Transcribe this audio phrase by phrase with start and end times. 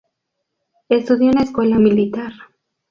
[0.89, 2.31] Estudió en la Escuela Militar.